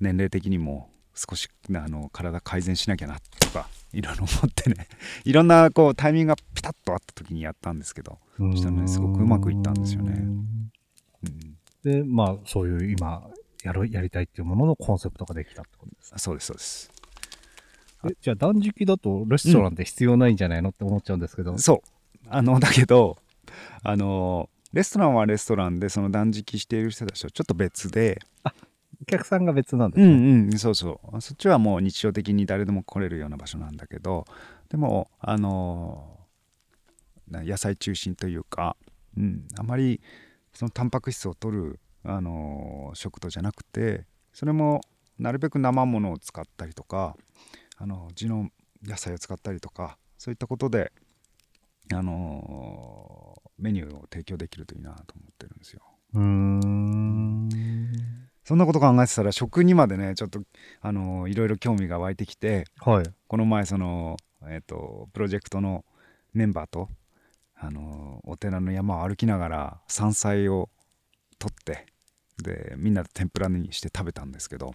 [0.00, 4.86] 年齢的にも少しあの体改善しなきゃなとかいろいろ思ってね。
[5.24, 10.12] いろんなこうタイミングがピタッとあった時にやったんですけど、そしたらねすごくうまくいったんですよね。
[10.12, 10.70] うん、
[11.82, 13.28] で、まあ、そういう今、
[13.62, 16.14] やる、やりたいっていうもののコンセプトができたってことです。
[16.16, 16.90] そうですそうです。
[18.04, 21.58] えじゃあ断食だとレストランって必要ないんじゃないのって思っちゃうんですけど。
[21.58, 21.89] そう
[22.30, 23.18] あのだけど
[23.82, 28.20] あのレストランはレストランでその断食している人たちとちょっと別で
[29.02, 30.12] お客さんが別なんですね。
[30.12, 34.26] うんうんそうそうそっちはもう日常的に誰でも来れるような場所なんだけど
[34.68, 36.18] でもあの
[37.28, 38.76] な野菜中心というか、
[39.16, 40.00] うん、あまり
[40.52, 44.80] そのタンパク質を取るあの食堂じゃなくてそれも
[45.18, 47.16] なるべく生ものを使ったりとか
[47.76, 48.50] あの地の
[48.84, 50.92] 野菜を使ったりとかそういったことで
[51.92, 55.82] あのメニューを提供できるといいなと思ってるんですよ。
[56.14, 57.48] うーん。
[58.44, 60.40] そんなこと考えてたら食にまでねちょっと
[60.80, 63.04] あのいろいろ興味が湧いてきてはい。
[63.28, 64.16] この前その、
[64.48, 65.84] えっとプロジェクトの
[66.32, 66.88] メンバーと
[67.56, 70.70] あのお寺の山を歩きながら山菜を
[71.38, 71.86] 取って
[72.42, 74.74] でみんなで天ぷらにして食べたんですけど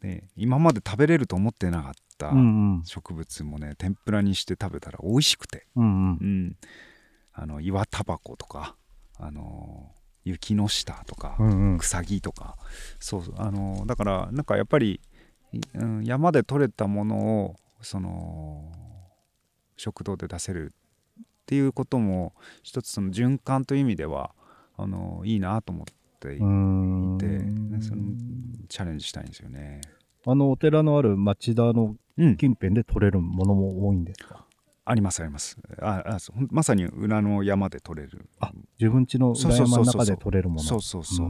[0.00, 2.82] で今まで食べれると思ってなかったうんうん。
[2.84, 6.24] 植物もね天ぷらにして食べたら美味しくて、うんうんう。
[6.24, 6.56] ん、
[7.32, 8.76] あの岩タバコとか
[9.18, 9.90] あの
[10.24, 11.78] 雪の下とか、うんうん。
[11.78, 12.56] 草木とか
[13.00, 15.00] そうあのだからなんかやっぱり、
[15.52, 18.72] いうん、山で採れたものをその
[19.76, 24.32] 食堂で出せるっていうことも一つその循環という意味では
[24.76, 25.92] あのいいなと思って
[26.30, 27.18] いて、うーん。
[27.70, 28.02] ねその
[28.68, 29.80] チャレンジしたいんですよね。
[30.26, 34.44] あのお寺のある町田のうん、近辺で取れるものも多いんですか？
[34.84, 35.56] ありますあります。
[35.80, 36.18] ああ
[36.50, 38.28] まさに裏の山で採れる。
[38.38, 40.62] あ自分家の裏そうそう山の中で取れるもの。
[40.62, 41.28] そうそうそう。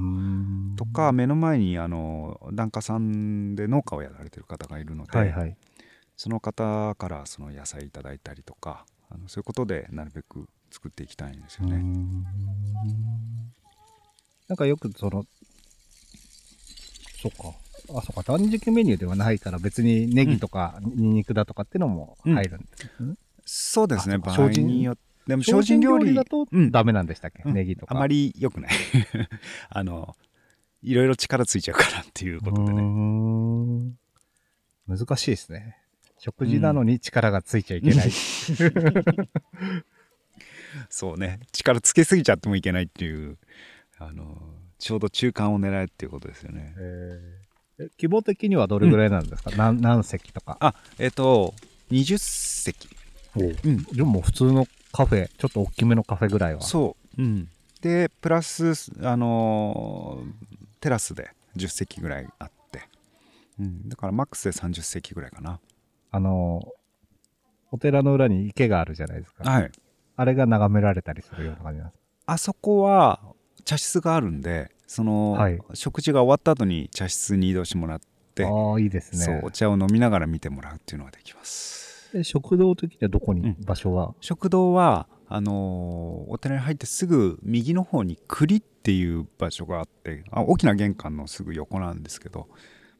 [0.76, 5.56] とか目の前にあの檀家さんで農家をやられてる方がいるので、はいはい。
[6.16, 11.84] その方からその野菜いただいたりとかあのそういうことでなるべく作っていきたいんですよね。
[14.52, 15.24] なんかよくその
[17.22, 17.56] そっか。
[17.96, 18.22] あそっか。
[18.22, 23.14] 断食メニューではないから別にネギとかニンニクだとかってのも入るんですね、
[23.46, 24.18] そうですね。
[24.18, 25.00] 場合によって。
[25.26, 26.70] でも精精進料理だとうん。
[26.70, 27.54] ダメなんでしたっけ、うん。
[27.54, 27.96] ネギとか。
[27.96, 28.70] あまり良くない。
[29.70, 30.14] あの
[30.82, 32.82] いろいろ力ついちゃうからっていうことでね。
[32.82, 33.96] ん。
[34.86, 35.78] 難しいですね。
[36.18, 38.10] 食事なのに力がついちゃいけない、
[40.90, 41.40] そうね。
[41.52, 43.38] 力つけすぎちゃってもいけないっていう
[44.08, 44.24] あの
[44.78, 46.74] ちょうど中間を狙えっていうことですよね。
[46.76, 47.84] えー。
[47.84, 50.56] え規模的にはどれぐらいなんですか、何何席とか？
[50.60, 51.54] あえっ、と
[51.90, 52.88] 20席、
[53.36, 53.68] う。
[53.68, 56.62] ん、でも普通のカフェちょっと大きめのカフェぐらいは。
[56.62, 57.48] そう、うん、
[57.80, 62.88] でプラスあのーテラスで10席ぐらいあって、
[63.60, 65.60] うん、だからマックスで30席ぐらいかな。
[66.10, 66.60] あの
[67.70, 69.70] お寺の裏に池があるじゃないですか、はい。
[70.16, 73.20] あれが眺められたりするような感じなんですあそこは
[73.64, 75.58] 茶室があるんでその、はい。
[75.74, 78.00] 食事が終わった後に茶室に移動してもらっ
[78.34, 79.24] て、ああいいですね。
[79.24, 82.10] そうお茶を飲みながら見てもらうっていうのができます。
[82.12, 83.56] で食堂的にはどこに、うん。
[83.64, 84.14] 場所は？
[84.20, 92.48] 食堂はあのーお寺に入ってすぐ右の方に栗っていう場所があってあ大きな玄関のすぐ横なんですけど、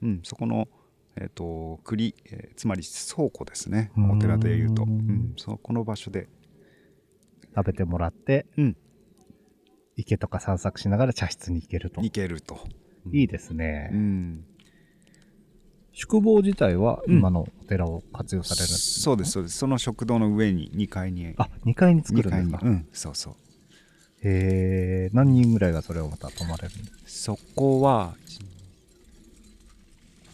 [0.03, 0.69] うん、そこの、
[1.17, 3.93] えー、と栗、えーつまり倉庫ですね。
[3.97, 6.29] お寺でいうと、うん、そこの場所で、
[7.55, 8.77] 食べてもらって、うん
[10.03, 12.01] 池とか散策しながら茶室に行けると。
[12.01, 12.59] 行けると、
[13.13, 14.45] いいですね、うん、
[15.93, 17.19] 宿坊自体はうん。
[17.19, 19.59] 今のお寺を活用されるんです、そうですそうです。
[19.59, 21.35] その食堂の上に2階に。
[21.39, 23.35] あ2階に作2るんですか、うんそうそう。
[24.25, 28.15] へえ何人ぐらいがそれをまた泊まれるんですか、そこは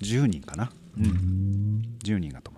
[0.01, 1.83] 10人かな、う、うんん。
[2.03, 2.58] 10人が泊まれ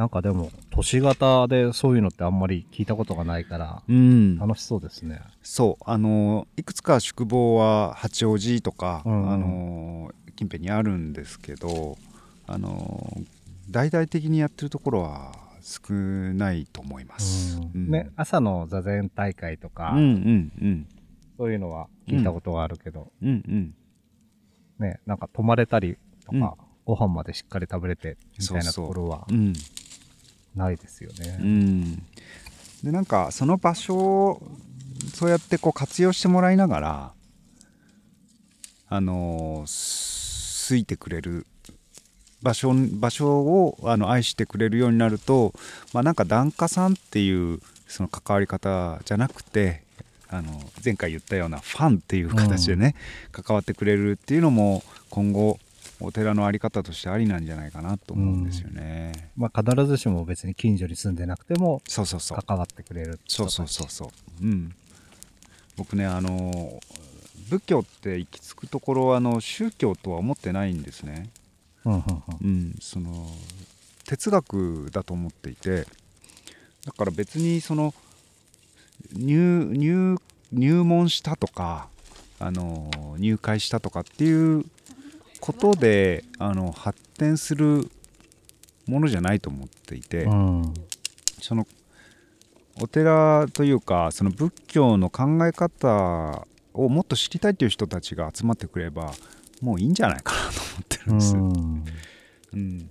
[0.00, 4.38] なんかでも都市型でそういうのってあんまり聞いたことがないからうん。
[4.38, 5.84] 楽しそうですね、そう。
[5.84, 9.30] あのいくつか宿坊は八王子とか、うんうん。
[9.30, 11.98] あの近辺にあるんですけど
[12.46, 13.14] あの
[13.68, 17.60] 大々的にやってるところは少ないと思います。
[17.74, 17.90] うん。
[17.90, 20.86] ね、朝の座禅大会とか、うんうんうん。
[21.36, 23.74] そういうのは聞いたことがあるけど、うんうん。
[24.78, 26.50] ね、なんか泊まれたりとか、うん。
[26.86, 28.86] ご飯までしっかり食べれてみたいなそうそう。
[28.86, 29.52] ところはうん
[30.54, 31.38] ないですよね。
[31.40, 32.02] うん
[32.82, 34.42] でなんかその場所を
[35.14, 37.12] そうやってこう活用してもらいながら
[38.88, 41.46] あのすいてくれる
[42.42, 45.52] 場所場所をあの愛してくれるようになると、
[45.92, 49.82] まあ、なんか檀家さんっていうその関わり方じゃなくて
[50.28, 52.94] あの前回言ったようなファンっていう形でね、
[53.32, 55.58] 関わってくれるっていうのも今後
[56.00, 59.30] お寺の在り方としてありなんじゃないかなと思うんですよね。
[59.36, 62.38] まあ、必ずしも別に近所に住んでなくてもそうそうそう。
[62.42, 64.44] 関わってくれるそうそうそうそう。
[64.44, 64.74] うん。
[65.76, 66.80] 僕ねあの
[67.48, 71.30] 仏教って行き着くところはあの宗教とは思ってないんですね。
[71.84, 72.04] うんうんうん。
[72.42, 73.26] うん、その
[74.06, 75.86] 哲学だと思っていて
[76.84, 77.94] だから別にその
[79.12, 80.16] 入入
[80.52, 81.88] 入門したとか
[82.38, 84.64] あの入会したとかっていう
[85.40, 87.90] ことであの発展する
[88.86, 90.74] ものじゃないと思っていて、うん。
[91.40, 91.66] その
[92.80, 99.12] お寺というかその仏教の考え方をもっと知りたいという人たちが集まってくれば
[99.60, 101.34] もういいんじゃないかなと思ってるんです。
[101.34, 101.84] うん。
[102.52, 102.90] うん、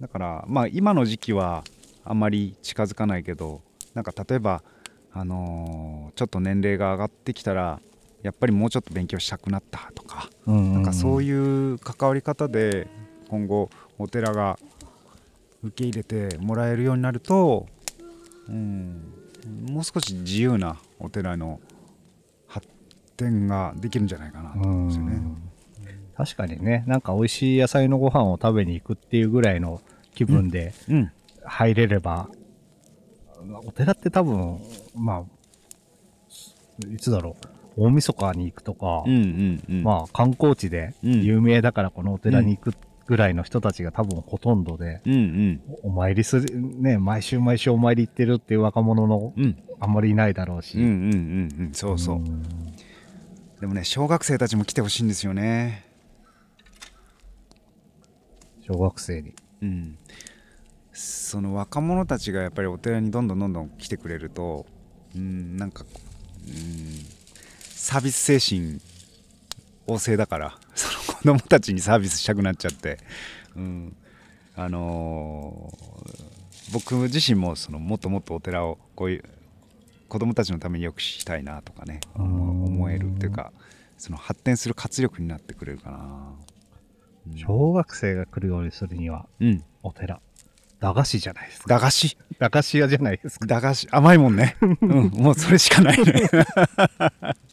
[0.00, 1.64] だからまあ今の時期は
[2.04, 3.62] あんまり近づかないけど
[3.94, 4.62] なんか例えば、
[5.12, 7.80] あのーちょっと年齢が上がってきたら
[8.22, 12.88] やっぱりもうちょっと勉強したくなったとか、うんなんかそういいう関わり方で
[13.28, 14.58] 今後お寺が
[15.62, 17.66] 受け入れてもらえるようになると、
[18.48, 19.12] うん、
[19.70, 21.60] もう少し自由なお寺の
[22.46, 22.68] 発
[23.16, 25.22] 展ができるんじゃないかなと思うんですよね。
[26.16, 29.82] 確かにねなんか美味しい野菜のご飯を食べに行くっていうぐらいの
[30.14, 31.12] 気分でうん
[31.48, 32.28] 入れれば、
[33.64, 34.58] お寺って多分
[34.96, 35.24] まあ
[36.92, 39.82] いつだろう大晦日に行くとか、うんうんうん。
[39.82, 41.22] まあ観光地でうん。
[41.22, 42.74] 有名だからこのお寺に行く
[43.06, 45.60] ぐらいの人たちが多分ほとんどで、うんうん。
[45.82, 46.46] お参りする、
[46.80, 49.62] ね、毎週毎週お参り行ってるっていう若者のうん。
[49.78, 50.78] あんまりいないだろうし。
[50.78, 52.42] うんうんうんうんそうそう、ん。
[53.60, 55.84] でもね小学生たちも来てほしいんですよね。
[58.66, 59.34] 小学生に。
[59.62, 59.98] うん。
[60.98, 64.64] その若者たちがやっぱりお寺にどんどんどんどん来てくれると
[65.14, 65.84] うんなんか
[66.48, 67.15] うん
[67.86, 68.80] サービス精神
[69.86, 72.98] 旺盛だから その子供たちにサービスしたくなっちゃって
[73.54, 73.96] うん
[74.56, 79.24] あのー僕自身もそのもっともっとお寺をこういう
[80.08, 83.52] 子供たちのためによくしたいなとかねうん思えるっていうか
[83.96, 85.98] その発展する活力になってくれるかな。
[87.28, 90.20] うん小学生が来るようにするには、うん、お寺。
[90.80, 91.68] 駄菓子じゃないですか。
[91.68, 92.18] 駄菓子？
[92.38, 93.46] 駄菓子屋じゃないですか。
[93.46, 96.04] 駄菓子甘いもんね、うん、もうそれしかないね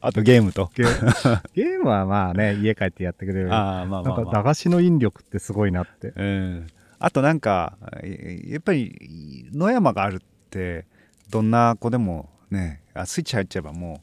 [0.00, 3.54] あとゲームとゲーゲームはまあね、家帰ってやってくれる。
[3.54, 6.12] ああまあまあまあ駄菓子の引力ってすごいなって。
[6.16, 6.66] うん、
[6.98, 10.18] あとなんかえやっぱり野山があるっ
[10.50, 10.86] て
[11.30, 14.00] どんな子でもねあスイッチ入っちゃえばも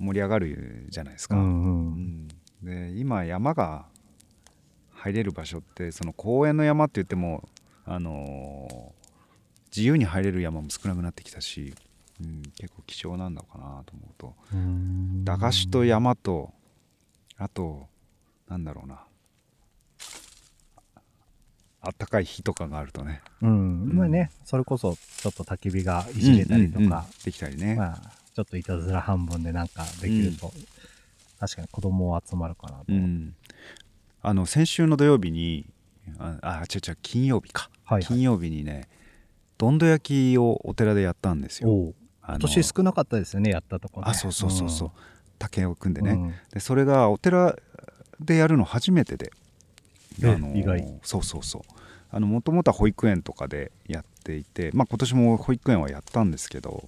[0.00, 1.46] う盛り上がるじゃないですか、うんう。
[1.46, 2.28] うんん
[2.62, 3.86] で今山が
[4.90, 7.48] 入れる場所ってその公園の山って言っても、
[7.84, 9.02] あのー
[9.74, 11.74] 自由に入れる山も少なくなってきたし、
[12.22, 14.34] うん、結構貴重なんだかなと思うと。
[14.52, 15.24] うん。
[15.24, 16.52] 駄菓子と山と
[17.36, 17.88] あと
[18.48, 19.04] なんだろうな。
[21.84, 23.22] あったかい火とかがあるとね。
[23.40, 23.96] うん。
[23.96, 26.92] まあね、それこそちょっと焚き火がいじれたりとうんうん。
[26.92, 26.98] うん。
[26.98, 30.52] か、できたりね、まあ、ちょっといたずら半分でなんかできると、
[31.40, 32.84] 確かに子供は集まるかなと。
[32.88, 33.34] うん、
[34.22, 35.66] あの先週の土曜日に
[36.18, 38.04] ああ違う違う金曜日か、はいはい。
[38.04, 38.88] 金曜日にね
[39.58, 41.92] どんど焼きをお寺でやったんですよ
[42.38, 44.06] 年少なかったですよね、やったとこね。
[44.08, 44.90] あそうそうそうそう、
[45.38, 46.34] 竹を組んでね、うん。
[46.52, 47.56] でそれがお寺
[48.20, 49.32] でやるの初めてで。
[50.22, 50.86] え意外。
[51.02, 51.62] そうそうそう。
[52.10, 56.86] あのもともとは保育園とかでやっていて、まあ、今年も保育園はやったんですけど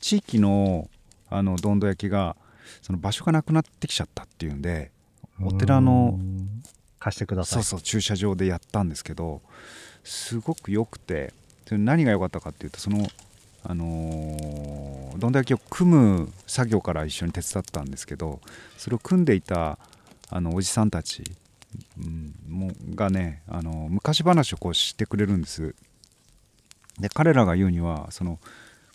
[0.00, 0.90] 地域の
[1.30, 2.34] あのどんど焼きが
[2.82, 4.90] その場所がなくなってきちゃったっていうんで
[5.40, 6.62] お寺のうん。
[6.98, 7.62] 貸してください。
[7.62, 9.40] そうそう駐車場でやったんですけど
[10.02, 11.32] すごく良くて
[11.70, 13.06] 何が良かったかっていうとその
[13.64, 18.40] あのーどんど焼きを組む作業から一緒に手伝ったんですけど
[18.76, 19.78] それを組んでいた
[20.30, 21.24] あのおじさんたち、
[22.00, 25.74] うん、もがねあの昔話をこうしてくれるんです。
[27.00, 28.38] で彼らが言うにはその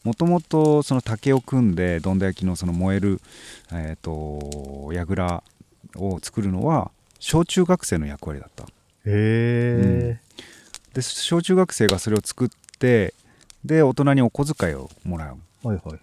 [0.03, 3.22] もともとその竹を組んでどんど焼きのその燃える、
[3.72, 5.43] えー、と櫓
[5.95, 8.66] を作るのは小中学生の役割だった。
[8.66, 8.68] へ
[9.05, 10.20] え。
[10.93, 13.14] で小中学生がそれを作って
[13.66, 15.99] で大人にお小遣いをもらう、はいはいはい。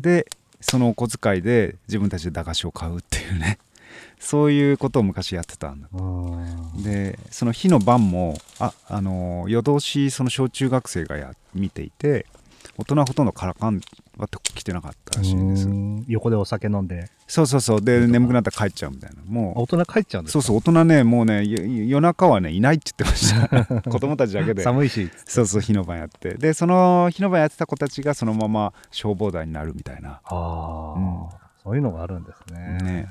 [0.00, 0.26] で
[0.60, 3.58] そのお小遣いで自分たちで駄菓子を買うっていうね。
[4.18, 5.88] そういうことを昔やってたんだ。
[5.92, 12.26] うんでその日の晩もああの夜通しその小中学生がや見ていて
[12.78, 13.80] 大人はほとんどからかん
[14.18, 15.68] は来てなかったらしいんです。
[15.68, 16.04] うん。
[16.08, 17.10] 横でお酒飲んで。
[17.26, 17.80] そうそうそう。
[17.82, 19.16] で眠くなったら帰っちゃうみたいな。
[19.26, 19.58] もう。
[19.58, 20.32] あ大人帰っちゃうんですか？
[20.32, 20.56] そうそう。
[20.56, 23.82] 大人ねもうねよ夜中はねいないって言ってました。
[23.90, 24.62] 子供たちだけで。
[24.62, 25.10] 寒いし。
[25.26, 26.34] そうそう火の晩やって。
[26.34, 30.20] でその火の晩やってた子たちがそのまま消防団になるみたいな。
[30.24, 31.28] ああ、うん。
[31.62, 32.78] そういうのがあるんですね。
[32.82, 33.08] ね。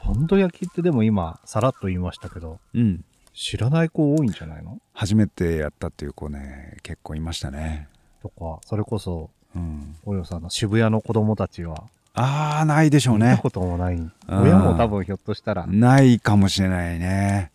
[0.00, 3.04] ポンド焼きってでも今さらっと言いましたけどうん。
[3.34, 4.78] 知らない子多いんじゃないの？
[4.92, 7.88] 初めてやったっていう子ね結構いましたね
[8.22, 9.96] とかそれこそうん。
[10.04, 13.30] およさんの渋谷の子供たちはああないでしょうね。
[13.30, 15.66] 見たこともない、ん親も多分ひょっとしたら。
[15.66, 17.50] ないかもしれないね。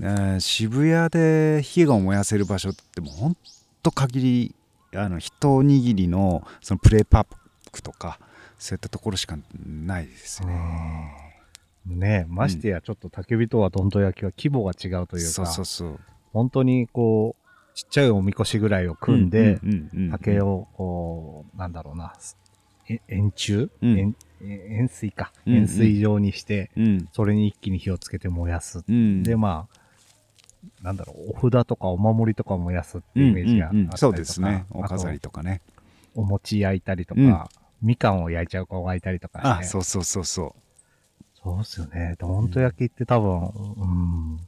[0.00, 3.36] えー渋谷で火が燃やせる場所ってもうほん
[3.82, 4.54] と限り
[4.96, 7.26] あの一握りのそのプレイパー
[7.70, 8.18] クとか
[8.58, 11.34] そういったところしかないですよね。
[11.86, 16.00] ねましてやちょっと焚き火とはどんど焼きは規模が違うというかそうそうそう。
[16.32, 17.43] 本当にこう
[17.74, 19.60] ちっちゃいおみこしぐらいを組んで、
[20.12, 22.14] 竹をこうなんだろうな。
[22.88, 23.98] え円柱、うん。
[23.98, 27.08] 円え円錐か、円錐状にしてうん。
[27.12, 29.84] それに一気に火をつけて燃やす、うんでまあ
[30.82, 34.66] なんだろうお札とかお守りとかを燃やすっていうイメージがあったりとか、そうですね。
[34.70, 35.60] お飾りとかね。
[36.14, 37.44] お餅焼いたりとか、うん。
[37.82, 39.48] みかんを焼いちゃう子がいたりとかして。
[39.48, 40.54] あ、そうそうそうそ
[41.42, 42.14] そうっすよね。
[42.18, 43.84] どんと焼きって多分、う
[44.36, 44.40] ん。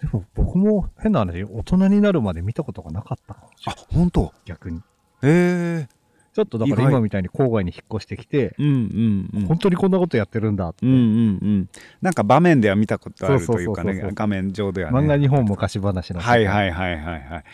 [0.00, 3.70] でも僕も変な話、大人になるまで見たことがなかったかもしう。
[3.70, 4.32] れない。、あ本当？
[4.44, 4.80] 逆に。
[5.22, 5.98] ええ
[6.34, 9.46] ちょっとだから今みたいに郊外に引っ越してきて、うんうんうん。
[9.46, 10.86] 本当にこんなことやってるんだって。
[10.86, 11.00] うんうんう
[11.46, 11.68] ん。
[12.00, 14.98] なんか場面では見たことあるというかね画面上ではね。
[14.98, 16.20] 漫画日本昔話の。
[16.20, 17.44] はいはいはいはいはい。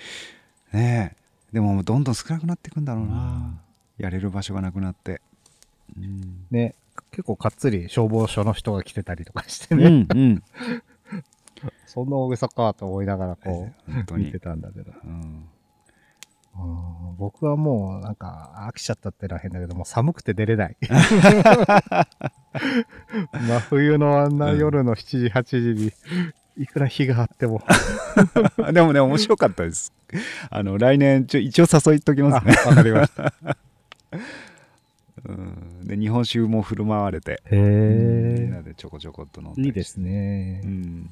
[0.77, 1.17] ね
[1.51, 1.55] え。
[1.55, 3.59] でもどんどん少なくなっていくんだろうな。
[3.97, 5.23] やれる場所がなくなって。
[5.97, 6.45] うん。
[6.51, 6.75] ね、
[7.11, 10.43] 結構かっつり消防署の人が来てたりとかしてうね、んうん。
[11.87, 14.39] そんな大げさかと思いながらこう、本当に見て。
[14.39, 14.93] たんだけど。
[15.05, 15.11] うん。
[16.57, 20.77] うん僕はもうなんか飽きちゃったってのは変だけどもう寒くて出れない。
[23.33, 25.93] 真冬のあんな夜の7時、8時に
[26.57, 27.63] いくら日があっても。
[28.73, 29.93] でもね、面白かったです。
[30.51, 32.55] あの、来年、ちょ一応誘いときますね。
[32.55, 33.35] かりました。
[35.27, 35.87] うん。
[35.87, 39.63] で、日本酒も振る舞われて、へみんなでちょこちょこっと飲んで。
[39.63, 40.67] いいですねう。
[40.69, 41.11] ん。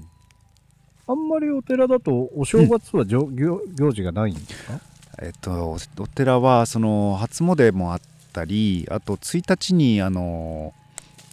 [1.07, 4.81] あんまりお寺だとお正月はじょ行行事がないんですか？
[5.21, 8.01] えっと、おお寺はその初詣もあっ
[8.33, 10.73] たりあと1日にあの、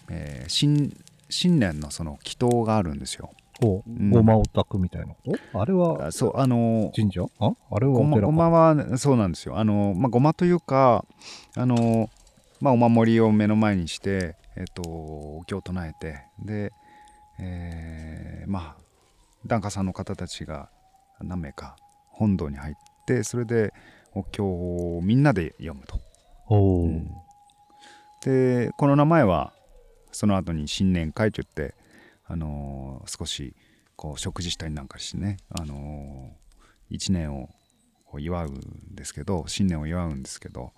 [0.10, 0.96] えー新
[1.32, 3.30] 新年のその祈祷があるんですよ。
[3.62, 3.90] おう。
[3.90, 4.10] ん。
[4.10, 5.16] ごまおたくみたいなこ
[5.54, 5.60] と？
[5.62, 7.22] あれはあそうあの神社？
[7.40, 7.52] あ？
[7.72, 8.32] あれはごまごお寺か。
[8.32, 9.58] まはそうなんですよ。
[9.58, 11.06] あのまあ、ごまというか
[11.56, 12.10] あの、
[12.60, 16.74] まあ、お守りを目の前にして、えっと、お経を唱えてで、
[17.40, 18.89] えーまあ
[19.46, 20.70] 檀家さんの方たちが
[21.22, 21.76] 何名か
[22.10, 22.76] 本堂に入っ
[23.06, 23.74] てそれで
[24.14, 26.00] お経をみんなで読むと。
[26.50, 27.12] うん
[28.22, 29.54] でこの名前は
[30.12, 31.74] その後に新年会といって、
[32.26, 33.56] あのー少し
[33.96, 36.40] こう食事したりなんかしてね、あのー
[36.90, 37.50] 一年を
[38.18, 40.74] 祝うんですけど新年を祝うんですけど、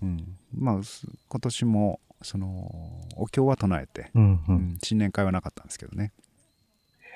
[0.00, 2.72] うん、まあす今年もその
[3.16, 4.40] お経は唱えて、うんう。
[4.48, 6.12] うんん新年会はなかったんですけどね。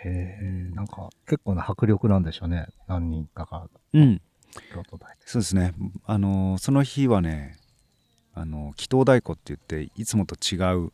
[0.04, 2.66] へえ、なんか結構な迫力なんでしょうね。
[2.88, 3.68] 何人かが。
[3.94, 4.20] うん、
[4.74, 5.74] 京都大そうですね、
[6.06, 7.56] あのーその日はね、
[8.34, 10.92] あのー祈祷太鼓って言っていつもと違う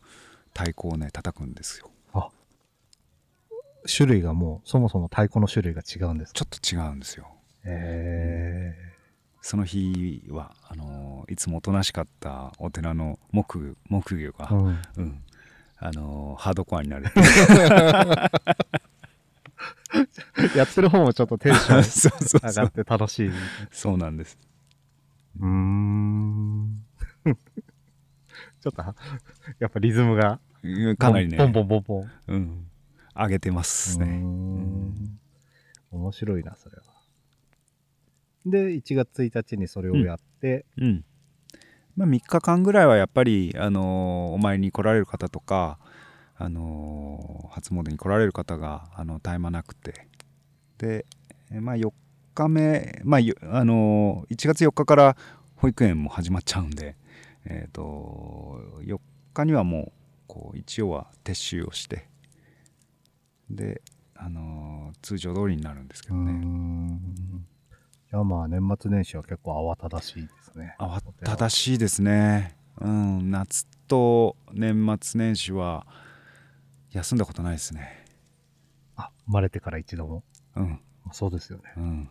[0.48, 1.90] 太鼓をね叩くんですよ。
[3.90, 6.44] 種類がもうそもそも太鼓の種類が違うんですか？
[6.44, 7.28] ちょっと違うんですよ。
[7.64, 8.74] へ
[9.40, 14.78] その日はあのーいつもおとなしかったお寺の木木魚が、えうん。
[14.96, 15.22] うん。
[15.78, 17.06] あのーハードコアになる
[20.56, 23.28] やってる方もちょっとテンション 上がって楽しい。
[23.28, 23.32] う
[23.70, 24.38] そうなんです。
[25.40, 26.84] ーん。
[28.60, 28.82] ちょっと、
[29.58, 31.36] やっぱリズムが、うんかなりね。
[31.36, 32.10] ポンポンポンポン。
[32.28, 32.66] うん、
[33.14, 34.06] 上げてますね。
[34.06, 35.18] ん。
[35.90, 36.82] 面白いな、それは。
[38.44, 41.04] で、1月1日にそれをやって、うん。
[41.96, 45.78] まあ、3日間ぐらいはやっぱり、あのーお参りに来られる方とか、
[46.38, 50.06] あのー初詣に来られる方があの絶え間なくて
[50.78, 51.06] で、
[51.50, 51.90] えまあ、4
[52.34, 55.16] 日目、まあよあのー1月4日から
[55.56, 56.96] 保育園も始まっちゃうんで、
[57.44, 58.98] えー、と4
[59.34, 59.92] 日にはもう
[60.28, 62.08] こう一応は撤収をして
[63.50, 63.82] で、
[64.14, 66.32] あのー通常通りになるんですけどね。
[66.32, 67.46] ん。
[68.10, 70.74] じゃあまあ、年末年始は結構慌ただしいですね。
[70.78, 75.86] 慌ただしいですね、うん、夏と年末年始は
[76.92, 78.04] 休んだことないですね
[78.96, 80.24] あ、生まれてから一度も。
[80.56, 80.80] うん
[81.12, 81.64] そうですよね。
[81.76, 82.10] うん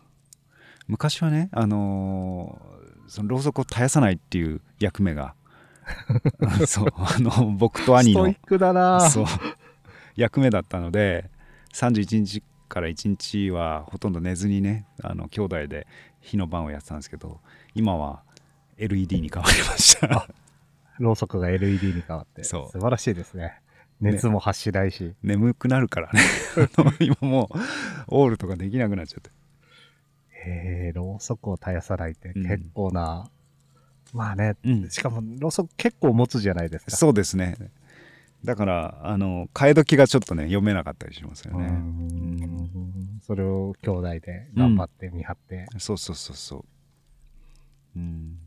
[0.88, 5.34] 昔はねあのーそのろうそくを絶やさないっていう役目が
[6.66, 9.26] そうあの僕と兄のストイックだなそう
[10.14, 11.30] 役目だったので
[11.72, 15.86] 31日から1日はほとんど寝ずにねあの兄弟で
[16.20, 17.40] 日の晩をやってたんですけど
[17.74, 18.22] 今は
[18.76, 20.28] LED に変わりました
[20.98, 22.44] ろうそくが LED に変わって。
[22.44, 23.60] 素晴らしいですね。
[24.00, 25.14] 熱も発しないし。
[25.22, 26.20] 眠くなるからね。
[27.00, 27.58] 今もう
[28.08, 29.30] オールとかできなくなっちゃって。
[30.30, 32.46] へえ、ろうそくを絶やさないってうん。
[32.46, 33.30] 結構な、
[34.12, 34.90] まあね、うん。
[34.90, 36.96] しかもろうそく結構持つじゃないですか。
[36.96, 37.56] そうですね。
[38.44, 43.20] だからあの替え時がちょっとね読めなかったりしますようね、ん。
[43.20, 46.64] それを兄弟で頑張って見張って、そうそうそうそう。
[47.96, 48.38] うん。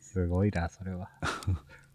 [0.00, 1.10] すごいな、それは。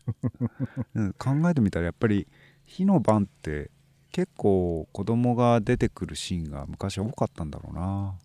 [0.93, 1.13] うん。
[1.13, 2.27] 考えてみたらやっぱり
[2.69, 3.71] 火の晩って
[4.11, 8.15] 結構子供が出てくるシーンが昔は多かったんだろうな、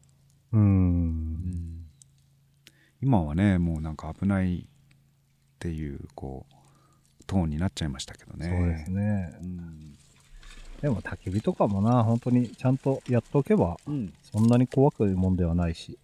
[0.52, 0.58] う。
[0.58, 1.86] うんん、
[3.00, 4.66] 今はねもうなんか危ないっ
[5.58, 6.54] ていうこう
[7.26, 9.38] トーンになっちゃいましたけどねそうですね。
[9.42, 9.94] うん
[10.82, 15.98] でも焚き火とかもな、本当にちゃんとやっておけば、うんそんなに怖くもんではないし。